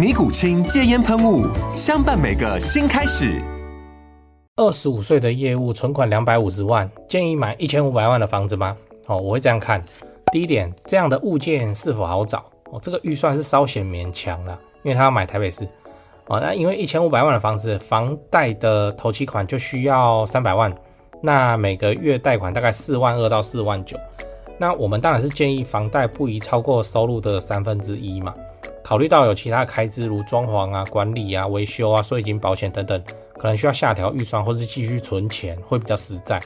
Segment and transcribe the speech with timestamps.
[0.00, 1.46] 尼古清戒烟喷雾，
[1.76, 3.38] 相伴每个新开始。
[4.56, 8.74] 二十五岁的业务，存款两百五十万，建议买一千五百万的房子吗？
[9.08, 9.84] 哦，我会这样看。
[10.32, 12.42] 第一点，这样的物件是否好找？
[12.72, 15.68] 哦，这个预算是稍显勉强了，因为他要买台北市。
[16.28, 20.74] 哦，那因为一千五百万的房子，房贷的头期款就需要三百万，
[21.20, 23.98] 那每个月贷款大概四万二到四万九。
[24.58, 28.32] 那我们当然是建议房贷不宜超过收入的三分之一嘛。
[28.90, 33.00] 考虑到有其他开支，如装潢啊、管理啊、维修啊、税金、保险等等，
[33.38, 36.40] 可能需要下调预算，或是继续存钱，会比较实在。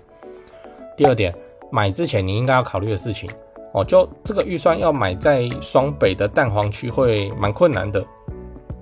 [0.94, 1.34] 第二点，
[1.72, 3.30] 买之前你应该要考虑的事情
[3.72, 8.04] 哦，就这个预算要买在双北的蛋黄区会蛮困难的，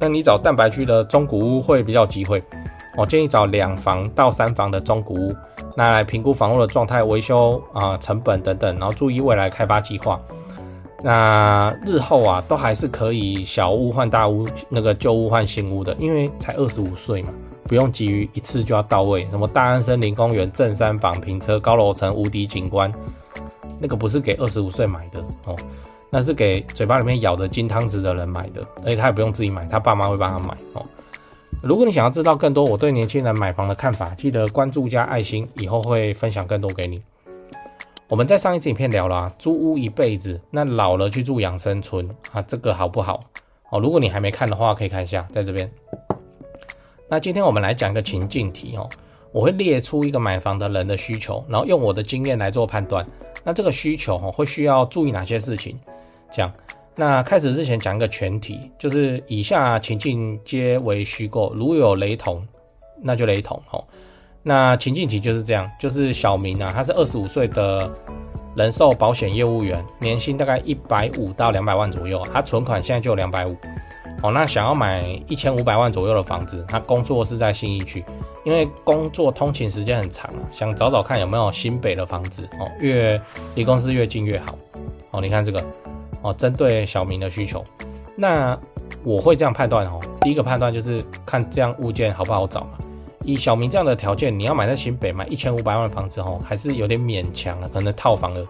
[0.01, 2.43] 那你找蛋白区的中古屋会比较有机会。
[2.97, 5.33] 我建议找两房到三房的中古屋，
[5.77, 10.21] 拿来评估房屋的状态、维修啊、成本等等，然后注意未来开发计划。
[11.05, 17.31] 那日后啊，都还是可以小屋换大屋，那个旧屋换新屋的，因为才二十五岁嘛，
[17.65, 19.27] 不用急于一次就要到位。
[19.29, 22.93] 什么大安森林公园、正山房、平车、高楼层、无敌景观，
[23.81, 25.57] 那个不是给二十五岁买的哦，
[26.09, 30.85] 那是给嘴巴里面咬的金汤匙的人买的，而且他也不用自己买，他爸妈会帮他买哦。
[31.63, 37.01] 如果你想要知道更多我对年轻人买房的看法，记得关注加爱心，以后会分享更多给你。
[38.13, 43.19] 我们在上一次影片聊了啊，租屋一辈子，那老了去住养生村啊，这个好不好？
[43.71, 45.73] 哦，如果你还没看的话，可以看一下，在这边。
[47.09, 48.87] 那今天我们来讲一个情境题哦，
[49.33, 53.03] 我会列出一个买房的人的需求，然后用我的经验来做判断。
[53.43, 55.81] 那这个需求哦，会需要注意哪些事情？
[56.31, 56.53] 这样，
[56.95, 62.47] 那开始之前讲一个前提，就是以下情境皆为虚构，如有雷同，
[63.01, 63.83] 那就雷同哦。
[64.43, 67.89] 那情境题就是这样，就是小明啊，他是二十五岁的
[68.57, 73.57] 人寿保险业务员，年薪大概一百五到两百万左右，他存款现在就有两百五，
[74.23, 78.05] 哦，那想要买一千五百万左右的房子，他工作是在信义区，
[78.45, 83.21] 因为工作通勤时间很长啊，想找找看有没有新北的房子哦，越
[83.55, 84.59] 离公司越近越好，
[85.13, 85.65] 哦，你看这个，
[86.23, 87.63] 哦，针对小明的需求，
[88.17, 88.59] 那
[89.05, 92.71] 我会这样判断哦，第一个判断就是看这样物件好不好找嘛。
[93.25, 98.47] 以小明这样的条件，你要买在新北买一千五百万的房子哦，还是有点勉强了，可能套房了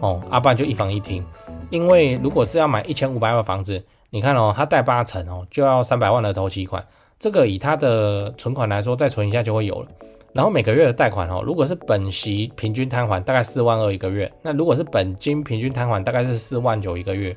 [0.00, 1.24] 哦，阿、啊、不然就一房一厅。
[1.70, 6.82] 因为如果是要买一千五百万的房子，你看哦，他贷八成哦，就要三百万的头期款，
[7.18, 9.88] 这个以他的存款来说，再存一下就会有了。
[10.32, 17.36] 然后每个月的贷款哦，如果是本息平均摊还大概四万二一个月，那如果是本金平均摊还大概是四万九一个月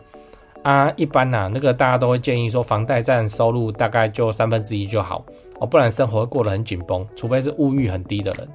[0.62, 0.92] 啊。
[0.96, 5.26] 一般呐、那个大家都会建议说，房贷占收入大概就三分之一就好。
[5.62, 8.48] 哦，不然生活会过得很紧绷，除非是物欲很低的人，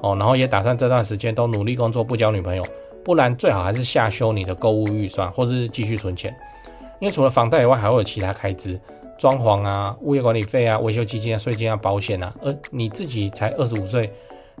[0.00, 2.64] 哦，然后也打算这段时间都努力工作，不交女朋友，
[3.04, 6.34] 不然最好还是下修你的购物预算，或是继续存钱，
[6.98, 8.76] 因为除了房贷以外，还会有其他开支，
[9.16, 14.12] 装潢啊、物业管理费啊、维修基金啊、税金啊、保险啊，而你自己才二十五岁，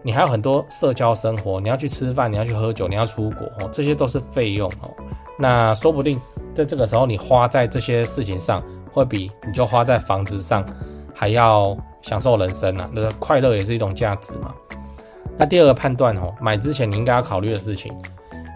[0.04, 4.88] 你还有很多社交生活，你要去吃饭，你要去喝酒，你要出国，哦，这些都是费用哦，
[5.36, 6.20] 那说不定
[6.54, 10.64] 在这个时候你花在这些事情上，会比你就花在房子上
[11.18, 11.76] 还要。
[12.00, 14.54] 享受人生啊，那快乐也是一种价值嘛。
[15.36, 17.92] 那第二个判断哦，买之前你应该要考虑的事情，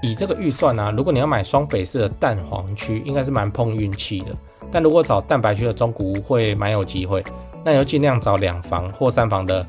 [0.00, 4.29] 以这个预算呢、啊，如果你要买双北市的蛋黄区，应该是蛮碰运气的。
[4.70, 7.23] 但如果找蛋白区的中古屋，会蛮有机会。
[7.64, 9.67] 那你要尽量找两房或三房的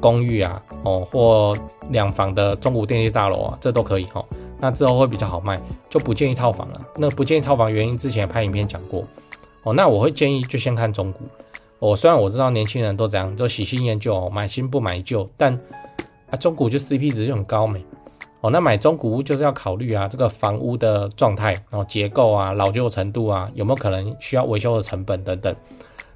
[0.00, 1.54] 公寓啊，哦，或
[1.90, 4.24] 两房的中古电梯大楼啊，这都可以哦。
[4.58, 5.60] 那之后会比较好卖，
[5.90, 6.80] 就不建议套房了。
[6.96, 9.04] 那不建议套房原因，之前拍影片讲过
[9.64, 9.74] 哦。
[9.74, 11.20] 那我会建议就先看中古。
[11.78, 15.52] 我、哦、虽然我知道年轻人都这样，都喜新厌旧，买新不买旧，但
[16.30, 17.84] 啊，中古就 CP 值就很高没？
[18.40, 25.54] 哦，那买中古屋就是要考虑啊，这个房屋的状态，然后结构啊、老旧程度啊，有没有可能需要维修的成本等等。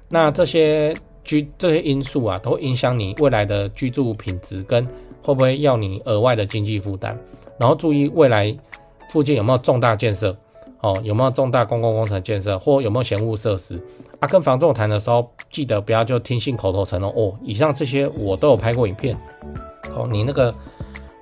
[0.09, 4.83] 那这些居这些因素啊，都会影响你未来的居住品质跟
[5.23, 7.17] 会不会要你额外的经济负担。
[7.57, 8.55] 然后注意未来
[9.09, 10.35] 附近有没有重大建设
[10.81, 13.79] 哦，有没有重大公共工程建设，或有没有嫌恶设施
[14.19, 14.27] 啊？
[14.27, 17.33] 跟房仲谈的时候，记得不要就听信口头承诺哦。
[17.43, 19.15] 以上这些我都有拍过影片
[19.95, 20.53] 哦，你那个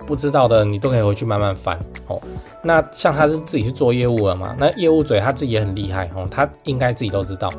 [0.07, 1.77] 不知道的，你都可以回去慢慢翻
[2.07, 2.21] 哦。
[2.63, 7.51] 那像他是自己去做业务了嘛，那业务嘴他自己也很厉害哦，他应该自己都知道。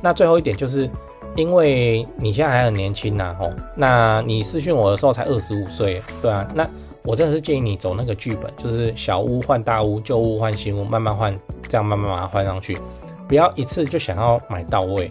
[0.00, 0.88] 那最后一点就是，
[1.34, 6.64] 因为你现在还很年轻呐哦，那你私讯我的时候才二十五岁，对啊，那。
[7.02, 11.34] 我真的是建议你走那个剧本，就是小屋换大屋，旧屋换新屋，慢慢换，
[11.68, 12.78] 这样慢慢把它换上去，
[13.26, 15.10] 不要一次就想要买到位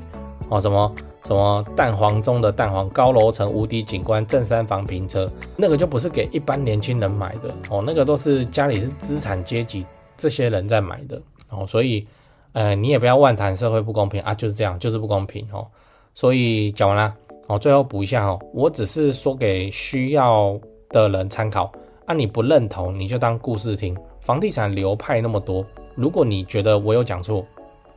[0.50, 0.60] 哦。
[0.60, 0.96] 什么
[1.26, 9.86] 什么蛋黄中的蛋黄，高楼层、无敌景观、正三房平车，那个就不是给一般年轻人买的哦，那个都是家里是资产阶级
[10.16, 11.66] 这些人在买的哦。
[11.68, 12.08] 所以，
[12.54, 15.68] 呃，你也不要妄谈社会不公平啊，就是这样，就是不公平哦。
[16.14, 17.14] 所以讲完了
[17.48, 20.60] 哦，最后补一下哦，我只是说给需要
[20.90, 21.72] 的人参考，
[22.10, 23.96] 啊，你不认同你就当故事听。
[24.20, 25.64] 房地产流派那么多，
[25.94, 27.46] 如果你觉得我有讲错，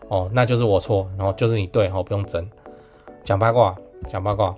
[0.09, 2.47] 哦，那就是我错，然后就是你对，哦，不用争。
[3.25, 3.75] 讲八卦，
[4.11, 4.55] 讲八卦。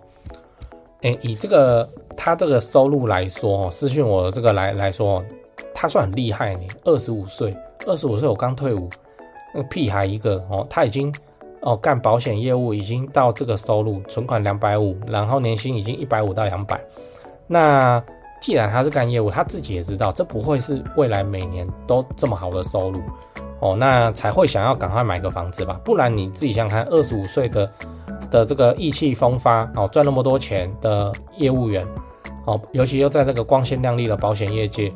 [1.03, 5.25] 诶，以这个他这个收入来说，哦，私讯我的这个来来说，
[5.73, 6.67] 他算很厉害呢。
[6.83, 7.57] 二十五岁，
[7.87, 8.91] 二十五岁我刚退伍，
[9.55, 11.15] 那个屁孩一个哦，他已经
[11.61, 16.81] 哦干保险业务，已经到这个收入，存款两百五，然后年薪已经一百五到两百，
[17.47, 18.03] 那。
[18.45, 23.01] 既然他是干业务，他自己也知道这不会是未来每年都这么好的收入
[23.61, 25.81] 哦，那才会想要赶快买个房子吧。
[25.83, 27.73] 不然你自己想想看，二十五岁的
[28.31, 31.87] 的这个意气风发哦，赚那么多钱的业务员
[32.45, 34.93] 哦，尤其又在这个光鲜亮丽的保险业界，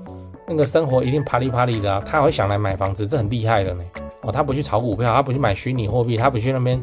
[0.46, 3.82] 那个生活一定啪里啪里的啊，他会想来买房子，这很厉害的呢。
[4.24, 6.78] 哦，他不去炒股票，他不去买虚拟货币，他不去那边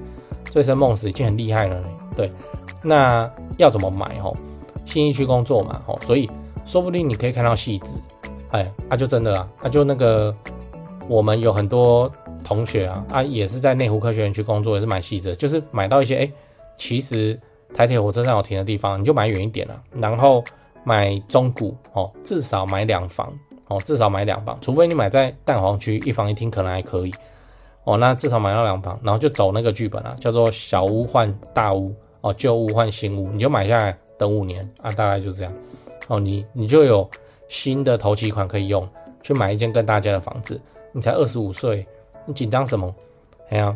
[0.50, 1.88] 醉生梦死，已经很厉害了呢。
[2.18, 2.34] 对，
[2.82, 4.34] 那要怎么买哦？
[4.84, 6.28] 新一区工作嘛，哦，所以。
[6.66, 8.02] 说不定你可以看到戏子，
[8.52, 10.36] 哎，啊就真的啊，啊就那个
[11.08, 12.12] 我们有很多
[12.44, 16.32] 同学啊，啊也是在内湖科学园区工作，也是买戏子，就是买到一些哎，
[16.78, 17.40] 其实
[17.74, 20.44] 台铁火车站有停的地方，你就买远一点了，然后
[20.84, 23.32] 买中古哦，至少买两房
[23.68, 27.14] 哦，至少买两房，除非你买在蛋黄区一房一厅可能还可以
[27.84, 35.54] 哦，那至少买到两房，然后就走那个剧本啊，叫做小屋换大屋哦，旧屋换新屋，你就买下来等五年啊，大概就这样。
[36.08, 37.10] 哦，你你就有
[37.48, 38.88] 新的头期款可以用，
[39.24, 40.60] 去买一间更大间的房子。
[40.92, 41.86] 你才二十五岁，
[42.26, 42.94] 你紧张什么？
[43.50, 43.76] 哎呀，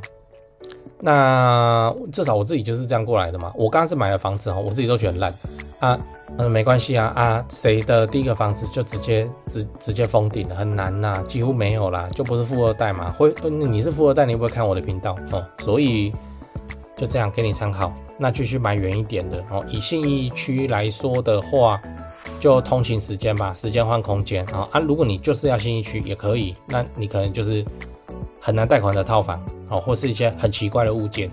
[1.00, 3.52] 那至少我自己就是这样过来的嘛。
[3.56, 5.34] 我刚刚是买了房子哈，我自己都觉得烂
[5.80, 6.00] 啊。
[6.38, 13.12] 嗯，没关系啊啊，谁的第一个房子就直接直直接封顶了，很难呐、几乎没有啦，就不是富二代嘛。
[13.12, 15.44] 会，你是富二代，你不会看我的频道哦？
[15.60, 16.14] 所以
[16.96, 17.92] 就这样给你参考。
[18.18, 19.66] 那继续买远一点的哦。
[19.68, 21.82] 以信义区来说的话。
[22.40, 24.80] 就通勤时间吧，时间换空间啊啊！
[24.80, 27.66] 如果你就是要新一区也可以，那你可能就是
[28.40, 31.30] 很难贷款的套房哦，或是一些很奇怪的物件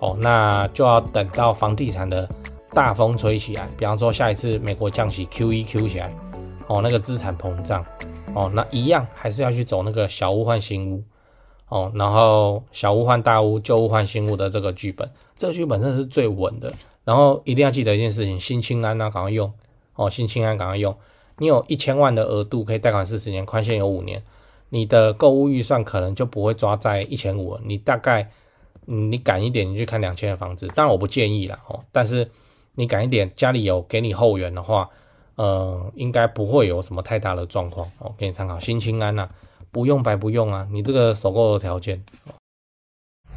[0.00, 2.28] 哦，那就要等到房地产的
[2.72, 6.14] 大风吹起来，比方说下一次美国降息 QE Q 起来
[6.66, 7.84] 哦，那个资产膨胀
[8.34, 11.02] 哦，那一样还是要去走那个小屋换新屋
[11.68, 16.70] 哦，然后小屋换大屋，旧屋换新屋的这个剧本，这个剧本真的是最稳的。
[17.04, 19.50] 然后一定要记得一件事情，新清安啊，赶快用。
[19.96, 20.96] 哦，新青安赶快用，
[21.38, 24.22] 你有一千万的额度可以贷款四十年，宽限有五年，
[24.68, 28.30] 你的购物预算可能就不会抓在一千五了，你大概，
[28.84, 32.30] 你赶一点，你去看两千的房子，当然我不建议啦，哦，但是
[32.74, 34.88] 你赶一点，家里有给你后援的话，
[35.36, 39.28] 呃，应该不会有什么太大的状况，哦，给你参考，新青安呐，
[39.70, 42.04] 不用白不用啊，你这个首购的条件。